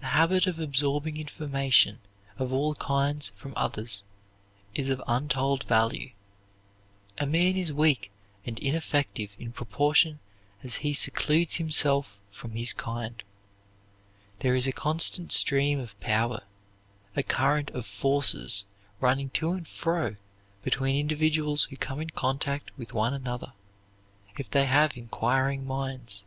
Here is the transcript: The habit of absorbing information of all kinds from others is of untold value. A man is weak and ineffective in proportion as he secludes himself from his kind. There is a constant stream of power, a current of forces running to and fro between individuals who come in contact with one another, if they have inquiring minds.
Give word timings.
The 0.00 0.06
habit 0.14 0.46
of 0.46 0.60
absorbing 0.60 1.16
information 1.16 1.98
of 2.38 2.52
all 2.52 2.76
kinds 2.76 3.30
from 3.30 3.54
others 3.56 4.04
is 4.72 4.88
of 4.88 5.02
untold 5.08 5.64
value. 5.64 6.12
A 7.18 7.26
man 7.26 7.56
is 7.56 7.72
weak 7.72 8.12
and 8.46 8.56
ineffective 8.60 9.34
in 9.40 9.50
proportion 9.50 10.20
as 10.62 10.76
he 10.86 10.92
secludes 10.92 11.56
himself 11.56 12.20
from 12.30 12.52
his 12.52 12.72
kind. 12.72 13.20
There 14.38 14.54
is 14.54 14.68
a 14.68 14.72
constant 14.72 15.32
stream 15.32 15.80
of 15.80 15.98
power, 15.98 16.44
a 17.16 17.24
current 17.24 17.72
of 17.72 17.84
forces 17.84 18.64
running 19.00 19.30
to 19.30 19.50
and 19.50 19.66
fro 19.66 20.14
between 20.62 20.94
individuals 20.94 21.64
who 21.64 21.76
come 21.76 22.00
in 22.00 22.10
contact 22.10 22.70
with 22.78 22.92
one 22.92 23.12
another, 23.12 23.54
if 24.38 24.48
they 24.48 24.66
have 24.66 24.96
inquiring 24.96 25.66
minds. 25.66 26.26